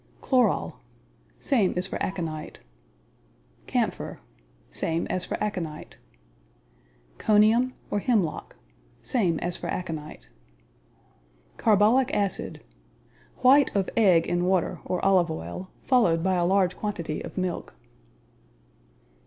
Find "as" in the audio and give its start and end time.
1.77-1.85, 5.11-5.25, 9.41-9.57